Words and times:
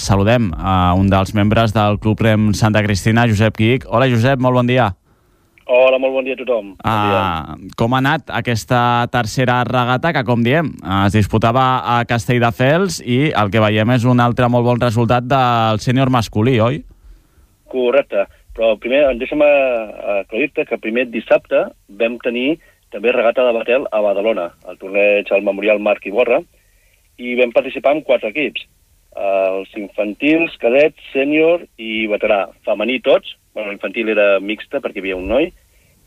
saludem 0.00 0.52
a 0.54 0.94
un 0.98 1.10
dels 1.10 1.34
membres 1.36 1.74
del 1.76 1.98
Club 2.02 2.22
Rem 2.24 2.52
Santa 2.54 2.82
Cristina, 2.84 3.26
Josep 3.28 3.56
Quic. 3.58 3.84
Hola, 3.88 4.08
Josep, 4.10 4.40
molt 4.40 4.56
bon 4.58 4.70
dia. 4.70 4.92
Hola, 5.68 5.98
molt 6.00 6.14
bon 6.16 6.24
dia 6.24 6.32
a 6.32 6.40
tothom. 6.40 6.70
Bon 6.78 7.02
dia. 7.04 7.18
Uh, 7.20 7.72
com 7.76 7.92
ha 7.92 7.98
anat 8.00 8.30
aquesta 8.32 8.80
tercera 9.12 9.58
regata 9.68 10.14
que, 10.16 10.22
com 10.24 10.40
diem, 10.46 10.70
es 11.04 11.16
disputava 11.18 11.66
a 11.84 11.98
Castelldefels 12.08 13.02
i 13.04 13.18
el 13.36 13.52
que 13.52 13.60
veiem 13.60 13.92
és 13.98 14.06
un 14.08 14.24
altre 14.24 14.48
molt 14.48 14.64
bon 14.64 14.80
resultat 14.80 15.28
del 15.28 15.82
sènior 15.84 16.08
masculí, 16.14 16.56
oi? 16.64 16.80
Correcte. 17.68 18.24
Però 18.56 18.72
primer, 18.80 19.04
deixa'm 19.20 19.44
aclarir-te 19.44 20.64
que 20.66 20.80
primer 20.80 21.04
dissabte 21.12 21.66
vam 22.00 22.16
tenir 22.24 22.56
també 22.88 23.12
regata 23.12 23.44
de 23.44 23.52
batel 23.52 23.84
a 23.92 24.00
Badalona, 24.02 24.48
al 24.64 24.80
torneig 24.80 25.28
al 25.30 25.44
Memorial 25.44 25.84
Marc 25.84 26.08
Iborra, 26.08 26.40
i 27.20 27.36
vam 27.38 27.52
participar 27.52 27.92
amb 27.92 28.06
quatre 28.08 28.32
equips. 28.32 28.64
Els 29.18 29.70
infantils, 29.80 30.54
cadets, 30.62 30.98
sènior 31.12 31.64
i 31.76 32.06
veterà. 32.10 32.44
Femení 32.66 33.00
tots, 33.02 33.34
bueno, 33.54 33.72
l'infantil 33.72 34.12
era 34.14 34.36
mixta 34.38 34.78
perquè 34.78 35.00
hi 35.00 35.06
havia 35.06 35.18
un 35.18 35.26
noi, 35.30 35.50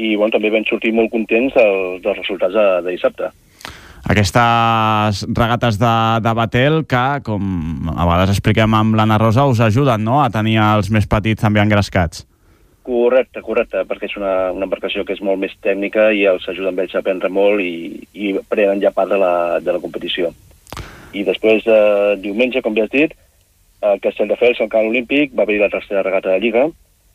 i 0.00 0.14
bueno, 0.16 0.32
també 0.34 0.50
vam 0.50 0.64
sortir 0.68 0.94
molt 0.96 1.12
contents 1.12 1.54
dels, 1.54 2.02
dels 2.02 2.20
resultats 2.22 2.56
de, 2.56 2.68
de 2.86 2.94
dissabte. 2.96 3.30
Aquestes 4.04 5.22
regates 5.32 5.78
de, 5.80 5.94
de 6.20 6.32
Batel 6.36 6.82
que, 6.88 7.04
com 7.24 7.88
a 7.88 8.04
vegades 8.04 8.34
expliquem 8.34 8.76
amb 8.76 8.98
l'Anna 8.98 9.16
Rosa, 9.20 9.46
us 9.48 9.62
ajuden 9.64 10.04
no? 10.04 10.18
a 10.20 10.28
tenir 10.32 10.58
els 10.60 10.90
més 10.92 11.08
petits 11.08 11.40
també 11.40 11.62
engrescats. 11.62 12.26
Correcte, 12.84 13.40
correcte, 13.40 13.80
perquè 13.88 14.10
és 14.10 14.16
una, 14.20 14.50
una 14.52 14.66
embarcació 14.68 15.06
que 15.08 15.14
és 15.16 15.22
molt 15.24 15.40
més 15.40 15.54
tècnica 15.64 16.10
i 16.12 16.26
els 16.28 16.44
ajuda 16.52 16.68
amb 16.68 16.82
ells 16.84 16.92
a 16.92 17.00
aprendre 17.00 17.30
molt 17.32 17.64
i, 17.64 18.04
i 18.12 18.34
prenen 18.50 18.82
ja 18.82 18.92
part 18.92 19.08
de 19.08 19.20
la, 19.20 19.34
de 19.64 19.72
la 19.72 19.80
competició. 19.80 20.34
I 21.14 21.22
després, 21.26 21.66
eh, 21.66 22.16
diumenge, 22.20 22.62
com 22.62 22.74
ja 22.76 22.86
has 22.88 22.92
dit, 22.92 23.14
a 23.84 23.96
Castelldefels, 24.02 24.60
al 24.60 24.72
camp 24.72 24.88
olímpic, 24.88 25.34
va 25.36 25.44
haver 25.44 25.60
la 25.60 25.70
tercera 25.72 26.02
regata 26.02 26.32
de 26.32 26.40
Lliga, 26.40 26.68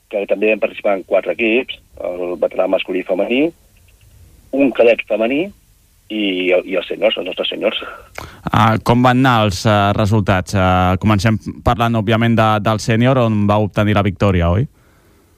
que 0.10 0.26
també 0.30 0.52
vam 0.52 0.62
participar 0.64 0.98
en 0.98 1.06
quatre 1.08 1.36
equips, 1.36 1.80
el 2.10 2.36
veterà 2.42 2.68
masculí 2.68 3.04
i 3.04 3.08
femení, 3.08 3.42
un 4.58 4.72
cadet 4.74 5.04
femení 5.10 5.44
i, 6.10 6.24
i 6.50 6.78
els 6.80 6.88
senyors, 6.90 7.18
els 7.20 7.28
nostres 7.30 7.52
senyors. 7.54 7.82
Uh, 8.50 8.80
com 8.86 9.04
van 9.06 9.22
anar 9.22 9.46
els 9.46 9.62
uh, 9.68 9.92
resultats? 9.98 10.56
Uh, 10.58 10.98
comencem 11.02 11.38
parlant, 11.66 12.00
òbviament, 12.02 12.38
de, 12.38 12.50
del 12.66 12.82
sènior, 12.82 13.22
on 13.28 13.46
va 13.50 13.60
obtenir 13.62 13.98
la 13.98 14.06
victòria, 14.06 14.50
oi? 14.50 14.66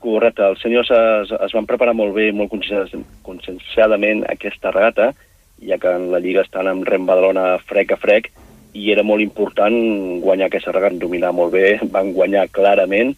Correcte, 0.02 0.47
els 0.47 0.64
senyors 0.64 0.89
es, 0.95 1.33
es 1.36 1.52
van 1.53 1.67
preparar 1.69 1.93
molt 1.93 2.16
bé, 2.16 2.31
molt 2.33 2.49
conscienciadament 2.49 4.23
aquesta 4.31 4.71
regata, 4.73 5.11
ja 5.61 5.77
que 5.77 5.91
en 5.93 6.08
la 6.14 6.21
Lliga 6.23 6.41
estan 6.41 6.71
amb 6.71 6.88
Rem 6.88 7.05
Badalona 7.05 7.59
frec 7.69 7.93
a 7.93 7.99
frec, 8.02 8.31
i 8.73 8.91
era 8.94 9.03
molt 9.03 9.23
important 9.23 9.75
guanyar 10.23 10.47
aquesta 10.47 10.73
regata, 10.75 11.00
dominar 11.02 11.33
molt 11.36 11.53
bé, 11.55 11.75
van 11.95 12.14
guanyar 12.16 12.47
clarament, 12.53 13.16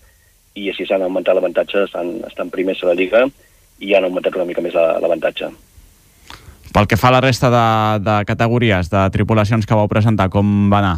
i 0.54 0.70
així 0.70 0.86
s'han 0.86 1.06
augmentat 1.06 1.38
l'avantatge, 1.38 1.88
estan, 1.88 2.20
estan 2.28 2.52
primers 2.54 2.84
a 2.84 2.92
la 2.92 2.98
Lliga 2.98 3.24
i 3.82 3.96
han 3.96 4.06
augmentat 4.06 4.36
una 4.38 4.46
mica 4.50 4.62
més 4.62 4.76
l'avantatge. 4.76 5.50
Pel 6.74 6.88
que 6.90 6.98
fa 6.98 7.10
a 7.10 7.18
la 7.18 7.22
resta 7.22 7.50
de, 7.54 7.66
de 8.06 8.20
categories, 8.26 8.90
de 8.90 9.02
tripulacions 9.14 9.66
que 9.70 9.78
vau 9.78 9.90
presentar, 9.90 10.30
com 10.34 10.72
va 10.74 10.80
anar? 10.82 10.96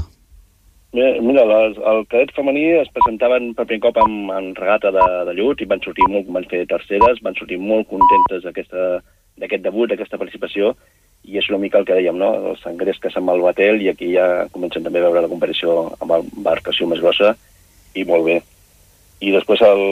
Mira, 0.96 1.44
les, 1.44 1.76
el 1.92 2.06
cadet 2.08 2.32
femení 2.32 2.70
es 2.80 2.92
presentaven 2.96 3.50
per 3.56 3.66
primer 3.68 3.84
cop 3.84 3.98
en, 4.00 4.30
en 4.32 4.54
regata 4.56 4.94
de, 4.96 5.08
de 5.28 5.34
llut 5.36 5.60
i 5.60 5.68
van 5.68 5.82
sortir 5.84 6.08
molt, 6.08 6.30
van 6.32 6.48
fer 6.48 6.62
terceres, 6.70 7.20
van 7.26 7.36
sortir 7.36 7.58
molt 7.60 7.90
contentes 7.92 8.46
d'aquest 8.48 9.66
debut, 9.66 9.90
d'aquesta 9.92 10.20
participació, 10.22 10.72
i 11.36 11.42
és 11.42 11.50
una 11.52 11.60
mica 11.60 11.82
el 11.82 11.86
que 11.88 11.98
dèiem, 11.98 12.16
no? 12.16 12.32
Els 12.52 12.64
engresques 12.70 13.16
amb 13.20 13.34
el 13.34 13.44
batel 13.44 13.82
i 13.84 13.90
aquí 13.92 14.14
ja 14.14 14.46
comencen 14.54 14.86
també 14.86 15.02
a 15.02 15.10
veure 15.10 15.26
la 15.26 15.32
comparació 15.32 15.90
amb 16.00 16.14
l'embarcació 16.14 16.88
més 16.88 17.04
grossa 17.04 17.34
i 17.96 18.06
molt 18.08 18.24
bé. 18.28 18.38
I 19.26 19.34
després 19.36 19.64
el, 19.68 19.84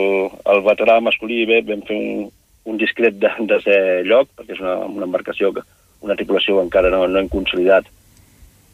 el 0.52 0.62
veterà 0.64 0.98
masculí 1.04 1.42
bé, 1.48 1.60
vam 1.68 1.84
fer 1.84 1.96
un, 2.00 2.30
un 2.72 2.80
discret 2.80 3.18
de, 3.20 3.30
de 3.50 3.60
ser 3.64 3.78
lloc, 4.08 4.30
perquè 4.38 4.56
és 4.56 4.62
una, 4.64 4.78
una 4.88 5.08
embarcació, 5.08 5.52
que, 5.52 5.64
una 6.04 6.16
tripulació 6.16 6.58
que 6.58 6.66
encara 6.68 6.92
no, 6.92 7.04
no 7.08 7.20
hem 7.20 7.30
consolidat 7.32 7.88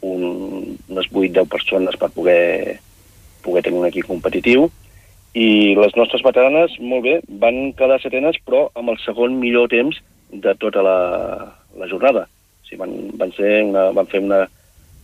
un, 0.06 0.76
unes 0.88 1.10
8-10 1.10 1.50
persones 1.50 1.98
per 1.98 2.10
poder, 2.14 2.78
poder 3.44 3.64
tenir 3.66 3.82
un 3.82 3.88
equip 3.90 4.06
competitiu. 4.10 4.68
I 5.34 5.76
les 5.78 5.94
nostres 5.98 6.22
veteranes, 6.26 6.74
molt 6.82 7.06
bé, 7.06 7.20
van 7.42 7.70
quedar 7.78 8.00
setenes, 8.02 8.38
però 8.46 8.68
amb 8.78 8.94
el 8.94 8.98
segon 9.02 9.38
millor 9.42 9.70
temps 9.70 9.98
de 10.30 10.54
tota 10.58 10.82
la, 10.86 10.98
la 11.78 11.90
jornada. 11.90 12.26
Sigui, 12.70 12.78
van, 12.78 12.94
van, 13.18 13.34
ser 13.34 13.50
una, 13.66 13.88
van 13.96 14.06
fer 14.06 14.22
una, 14.22 14.44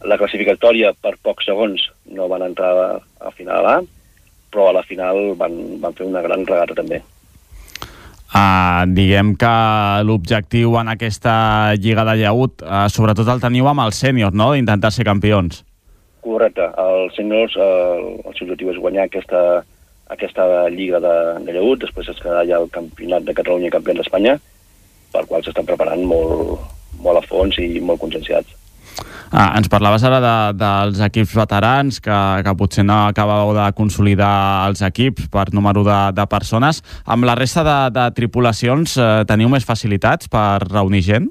la 0.06 0.19
classificatòria 0.21 0.94
per 1.03 1.16
pocs 1.22 1.50
segons, 1.50 1.91
no 2.15 2.31
van 2.31 2.47
entrar 2.47 2.72
a, 2.78 2.88
a 3.27 3.34
final 3.34 3.66
A, 3.66 3.77
però 4.54 4.71
a 4.71 4.78
la 4.78 4.87
final 4.87 5.34
van, 5.37 5.59
van 5.82 5.94
fer 5.99 6.06
una 6.06 6.22
gran 6.22 6.47
regata 6.47 6.78
també. 6.78 7.03
Uh, 8.27 8.84
diguem 8.91 9.32
que 9.38 9.53
l'objectiu 10.04 10.75
en 10.81 10.91
aquesta 10.93 11.75
Lliga 11.78 12.04
de 12.04 12.16
Llaut, 12.21 12.62
uh, 12.62 12.84
sobretot 12.93 13.28
el 13.32 13.41
teniu 13.43 13.69
amb 13.71 13.84
els 13.87 13.98
sèniors, 14.03 14.34
no?, 14.34 14.50
d'intentar 14.53 14.91
ser 14.93 15.06
campions. 15.09 15.62
Correcte. 16.27 16.66
Els 16.83 17.15
sèniors, 17.16 17.54
uh, 17.54 18.27
el 18.27 18.34
seu 18.34 18.48
objectiu 18.48 18.72
és 18.75 18.81
guanyar 18.83 19.06
aquesta, 19.06 19.43
aquesta 20.12 20.66
Lliga 20.75 21.00
de, 21.00 21.16
de 21.47 21.54
Llaut, 21.54 21.81
després 21.87 22.10
es 22.12 22.21
quedarà 22.22 22.44
ja 22.50 22.60
el 22.60 22.69
Campionat 22.75 23.25
de 23.27 23.37
Catalunya 23.38 23.71
i 23.71 23.75
Campionat 23.75 24.04
d'Espanya, 24.04 24.37
per 25.15 25.25
qual 25.31 25.47
s'estan 25.47 25.71
preparant 25.71 26.03
molt, 26.10 26.66
molt 27.06 27.22
a 27.22 27.26
fons 27.30 27.58
i 27.62 27.76
molt 27.80 28.02
conscienciats. 28.02 28.56
Ah, 29.30 29.52
ens 29.58 29.68
parlaves 29.68 30.04
ara 30.06 30.20
de, 30.22 30.34
dels 30.60 31.00
equips 31.02 31.34
veterans, 31.36 31.98
que, 32.00 32.18
que 32.46 32.54
potser 32.58 32.84
no 32.86 33.00
acabàveu 33.08 33.52
de 33.56 33.66
consolidar 33.76 34.68
els 34.68 34.82
equips 34.86 35.26
per 35.32 35.48
número 35.56 35.82
de, 35.86 35.98
de 36.16 36.26
persones. 36.30 36.82
Amb 37.04 37.26
la 37.26 37.34
resta 37.38 37.64
de, 37.66 37.78
de 37.96 38.06
tripulacions 38.16 38.96
eh, 38.96 39.24
teniu 39.28 39.50
més 39.52 39.66
facilitats 39.66 40.30
per 40.32 40.62
reunir 40.68 41.02
gent? 41.08 41.26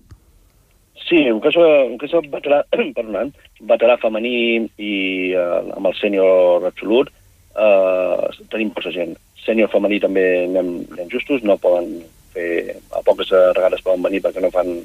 Sí, 1.05 1.21
en 1.29 1.39
cas, 1.39 1.55
en 1.61 1.95
cas 2.01 2.17
veterà, 2.33 2.63
perdonant, 2.97 3.31
veterà 3.71 3.95
femení 4.01 4.35
i 4.75 4.95
eh, 5.31 5.61
amb 5.77 5.87
el 5.87 5.95
sènior 6.01 6.67
absolut 6.67 7.13
eh, 7.55 8.43
tenim 8.51 8.73
poca 8.75 8.91
gent. 8.91 9.15
Sènior 9.45 9.71
femení 9.71 10.01
també 10.03 10.25
anem, 10.49 10.75
anem 10.97 11.09
justos, 11.13 11.45
no 11.47 11.57
poden 11.61 12.01
fer, 12.35 12.75
a 12.91 13.01
poques 13.07 13.31
vegades 13.31 13.85
poden 13.85 14.03
venir 14.03 14.23
perquè 14.25 14.43
no 14.43 14.51
fan 14.51 14.75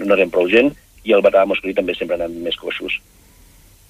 no 0.00 0.14
anem 0.14 0.30
prou 0.30 0.48
gent, 0.48 0.72
i 1.04 1.12
el 1.12 1.24
veterà 1.24 1.44
masculí 1.48 1.74
també 1.74 1.94
sempre 1.98 2.16
anem 2.18 2.42
més 2.44 2.56
coixos. 2.56 3.00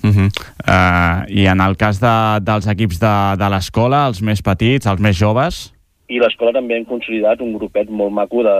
Uh 0.02 0.10
-huh. 0.10 0.28
uh, 0.66 1.22
I 1.28 1.46
en 1.46 1.60
el 1.60 1.76
cas 1.76 2.00
de, 2.00 2.40
dels 2.42 2.66
equips 2.66 2.98
de, 2.98 3.14
de 3.38 3.48
l'escola, 3.48 4.06
els 4.06 4.20
més 4.20 4.42
petits, 4.42 4.86
els 4.86 5.00
més 5.00 5.16
joves? 5.16 5.72
I 6.08 6.18
l'escola 6.18 6.52
també 6.52 6.76
hem 6.76 6.84
consolidat 6.84 7.40
un 7.40 7.52
grupet 7.52 7.88
molt 7.88 8.12
maco 8.12 8.42
de, 8.42 8.58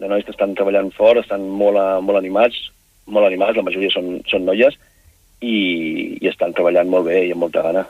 de 0.00 0.08
nois 0.08 0.24
que 0.24 0.30
estan 0.30 0.54
treballant 0.54 0.92
fort, 0.92 1.18
estan 1.18 1.48
molt, 1.48 1.76
molt 2.02 2.18
animats, 2.18 2.70
molt 3.06 3.26
animats, 3.26 3.56
la 3.56 3.62
majoria 3.62 3.90
són, 3.90 4.20
són 4.26 4.44
noies, 4.44 4.74
i, 5.40 6.18
i 6.20 6.28
estan 6.28 6.52
treballant 6.52 6.88
molt 6.88 7.06
bé 7.06 7.26
i 7.26 7.32
amb 7.32 7.40
molta 7.40 7.62
gana. 7.62 7.84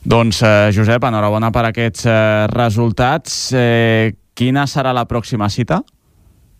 Doncs, 0.00 0.42
eh, 0.42 0.70
Josep, 0.72 1.04
enhorabona 1.04 1.50
per 1.52 1.66
aquests 1.68 2.06
eh, 2.08 2.46
resultats. 2.54 3.52
Eh, 3.52 4.12
quina 4.34 4.66
serà 4.66 4.94
la 4.96 5.04
pròxima 5.04 5.50
cita? 5.52 5.82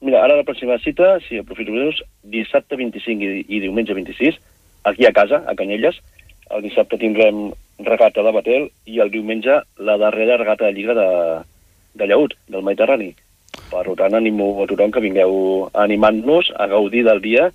Mira, 0.00 0.22
ara 0.24 0.38
la 0.38 0.46
pròxima 0.48 0.78
cita, 0.80 1.18
si 1.26 1.36
aprofito 1.36 1.74
mesos, 1.76 2.00
dissabte 2.24 2.76
25 2.80 3.20
i, 3.20 3.42
i 3.52 3.58
diumenge 3.60 3.92
26, 3.92 4.38
aquí 4.88 5.04
a 5.04 5.12
casa, 5.12 5.42
a 5.44 5.54
Canyelles. 5.54 5.98
El 6.50 6.64
dissabte 6.64 6.96
tindrem 6.98 7.50
regata 7.84 8.24
de 8.24 8.32
Batel 8.32 8.70
i 8.88 9.00
el 9.04 9.12
diumenge 9.12 9.60
la 9.76 9.98
darrera 10.00 10.38
regata 10.40 10.66
de 10.66 10.72
Lliga 10.72 10.96
de, 10.96 11.08
de 12.00 12.08
Llaut, 12.08 12.32
del 12.48 12.64
Mediterrani. 12.64 13.12
Per 13.70 13.84
tant, 14.00 14.16
animo 14.16 14.48
a 14.62 14.66
tothom 14.70 14.90
que 14.94 15.04
vingueu 15.04 15.68
animant-nos 15.84 16.48
a 16.56 16.66
gaudir 16.72 17.04
del 17.04 17.20
dia. 17.20 17.50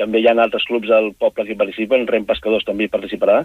També 0.00 0.22
hi 0.22 0.30
ha 0.30 0.34
altres 0.34 0.64
clubs 0.64 0.88
del 0.88 1.12
poble 1.20 1.44
que 1.44 1.60
participen, 1.60 2.08
Rem 2.08 2.24
Pescadors 2.24 2.64
també 2.64 2.88
participarà. 2.88 3.42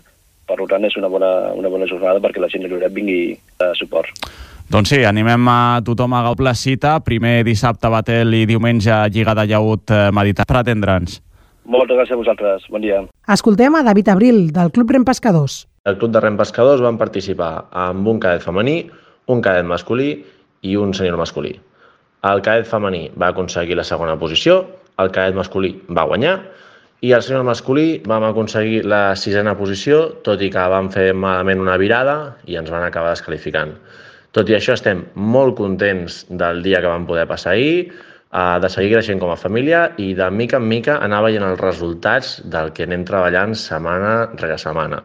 Per 0.48 0.58
tant, 0.72 0.88
és 0.88 0.96
una 0.96 1.12
bona, 1.12 1.52
una 1.60 1.70
bona 1.70 1.90
jornada 1.92 2.24
perquè 2.24 2.40
la 2.40 2.48
gent 2.48 2.64
de 2.64 2.72
Lloret 2.72 2.96
vingui 2.96 3.36
a 3.60 3.74
suport. 3.76 4.16
Doncs 4.68 4.90
sí, 4.92 4.98
animem 5.08 5.46
a 5.48 5.80
tothom 5.80 6.12
a 6.12 6.18
agafar 6.20 6.44
la 6.44 6.52
cita, 6.60 6.98
primer 7.00 7.46
dissabte 7.48 7.88
Batel 7.88 8.34
i 8.36 8.42
diumenge 8.50 8.92
Lliga 9.16 9.32
de 9.38 9.46
Llaut 9.48 9.94
eh, 9.96 10.00
Mediterrani 10.12 10.50
per 10.50 10.58
atendre'ns. 10.60 11.14
Moltes 11.72 11.96
gràcies 11.96 12.12
a 12.12 12.18
vosaltres, 12.20 12.66
bon 12.68 12.84
dia. 12.84 12.98
Escoltem 13.32 13.78
a 13.80 13.84
David 13.88 14.10
Abril, 14.12 14.42
del 14.52 14.74
Club 14.76 14.90
Rem 14.92 15.06
Pescadors. 15.08 15.62
El 15.88 15.96
Club 16.02 16.12
de 16.12 16.20
Rem 16.20 16.36
Pescadors 16.36 16.84
van 16.84 17.00
participar 17.00 17.70
amb 17.72 18.10
un 18.12 18.20
cadet 18.20 18.44
femení, 18.44 18.90
un 19.32 19.40
cadet 19.46 19.64
masculí 19.70 20.10
i 20.68 20.76
un 20.76 20.92
senyor 20.92 21.16
masculí. 21.22 21.54
El 22.28 22.44
cadet 22.44 22.68
femení 22.68 23.06
va 23.16 23.30
aconseguir 23.32 23.78
la 23.80 23.86
segona 23.88 24.18
posició, 24.20 24.66
el 25.00 25.14
cadet 25.16 25.38
masculí 25.38 25.78
va 25.88 26.04
guanyar 26.12 26.42
i 27.08 27.14
el 27.16 27.24
senyor 27.24 27.48
masculí 27.48 28.02
vam 28.04 28.28
aconseguir 28.28 28.84
la 28.84 29.16
sisena 29.16 29.56
posició, 29.56 30.10
tot 30.28 30.44
i 30.44 30.52
que 30.52 30.68
vam 30.76 30.92
fer 30.92 31.14
malament 31.16 31.64
una 31.64 31.80
virada 31.80 32.18
i 32.44 32.60
ens 32.60 32.74
van 32.74 32.84
acabar 32.84 33.16
descalificant. 33.16 33.78
Tot 34.38 34.52
i 34.52 34.54
això, 34.54 34.76
estem 34.78 35.00
molt 35.18 35.56
contents 35.58 36.20
del 36.42 36.60
dia 36.62 36.78
que 36.84 36.90
vam 36.92 37.08
poder 37.10 37.24
passar 37.26 37.56
ahir, 37.56 37.88
eh, 37.88 38.60
de 38.62 38.70
seguir 38.70 38.92
creixent 38.92 39.22
com 39.24 39.32
a 39.34 39.38
família 39.44 39.80
i 39.98 40.12
de 40.14 40.30
mica 40.30 40.60
en 40.62 40.68
mica 40.74 41.00
anar 41.02 41.24
veient 41.26 41.46
els 41.48 41.64
resultats 41.64 42.36
del 42.56 42.70
que 42.78 42.86
anem 42.86 43.06
treballant 43.08 43.56
setmana 43.58 44.12
rere 44.36 44.60
setmana. 44.62 45.02